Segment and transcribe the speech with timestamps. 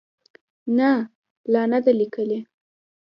[0.77, 0.91] نه،
[1.51, 2.39] لا نه ده لیکلې